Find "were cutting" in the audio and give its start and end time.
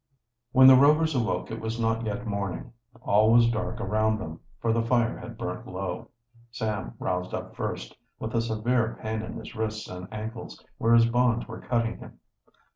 11.47-11.99